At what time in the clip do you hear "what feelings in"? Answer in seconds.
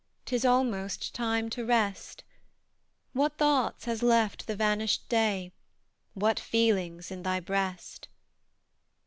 6.15-7.21